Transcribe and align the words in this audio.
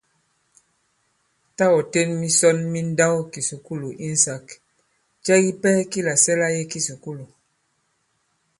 Tâ 1.55 1.65
ɔ̀ 1.77 1.81
ten 1.91 2.09
misɔn 2.19 2.57
mi 2.71 2.79
nndawkìsùkulù 2.87 3.89
insāk, 4.07 4.45
cɛ 5.25 5.33
kipɛ 5.43 5.71
ki 5.91 5.99
làsɛ̀la 6.07 6.47
i 6.61 6.63
kisùkulù? 6.71 7.25